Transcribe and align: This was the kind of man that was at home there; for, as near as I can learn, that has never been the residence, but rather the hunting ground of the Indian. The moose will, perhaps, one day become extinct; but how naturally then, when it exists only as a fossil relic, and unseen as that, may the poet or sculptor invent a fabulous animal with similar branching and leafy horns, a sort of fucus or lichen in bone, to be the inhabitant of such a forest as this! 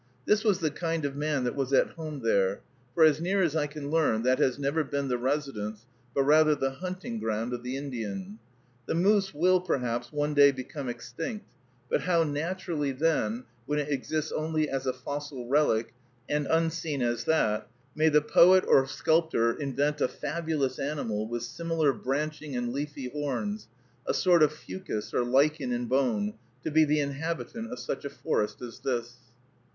This 0.25 0.43
was 0.43 0.57
the 0.61 0.71
kind 0.71 1.05
of 1.05 1.15
man 1.15 1.43
that 1.43 1.55
was 1.55 1.71
at 1.73 1.89
home 1.91 2.21
there; 2.23 2.61
for, 2.95 3.03
as 3.03 3.21
near 3.21 3.43
as 3.43 3.55
I 3.55 3.67
can 3.67 3.91
learn, 3.91 4.23
that 4.23 4.39
has 4.39 4.57
never 4.57 4.83
been 4.83 5.09
the 5.09 5.17
residence, 5.19 5.85
but 6.15 6.23
rather 6.23 6.55
the 6.55 6.71
hunting 6.71 7.19
ground 7.19 7.53
of 7.53 7.61
the 7.61 7.77
Indian. 7.77 8.39
The 8.87 8.95
moose 8.95 9.31
will, 9.31 9.59
perhaps, 9.61 10.11
one 10.11 10.33
day 10.33 10.51
become 10.51 10.89
extinct; 10.89 11.45
but 11.87 12.01
how 12.01 12.23
naturally 12.23 12.91
then, 12.91 13.43
when 13.67 13.77
it 13.77 13.89
exists 13.89 14.31
only 14.31 14.67
as 14.67 14.87
a 14.87 14.91
fossil 14.93 15.45
relic, 15.47 15.93
and 16.27 16.47
unseen 16.49 17.03
as 17.03 17.25
that, 17.25 17.67
may 17.93 18.09
the 18.09 18.21
poet 18.23 18.65
or 18.67 18.87
sculptor 18.87 19.53
invent 19.53 20.01
a 20.01 20.07
fabulous 20.07 20.79
animal 20.79 21.27
with 21.27 21.43
similar 21.43 21.93
branching 21.93 22.55
and 22.55 22.73
leafy 22.73 23.09
horns, 23.09 23.67
a 24.07 24.15
sort 24.15 24.41
of 24.41 24.51
fucus 24.51 25.13
or 25.13 25.23
lichen 25.23 25.71
in 25.71 25.85
bone, 25.85 26.33
to 26.63 26.71
be 26.71 26.85
the 26.85 26.99
inhabitant 27.01 27.71
of 27.71 27.77
such 27.77 28.03
a 28.03 28.09
forest 28.09 28.63
as 28.63 28.79
this! 28.79 29.17